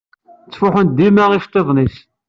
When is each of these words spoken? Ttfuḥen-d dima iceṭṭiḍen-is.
Ttfuḥen-d 0.45 0.95
dima 1.01 1.23
iceṭṭiḍen-is. 1.37 1.97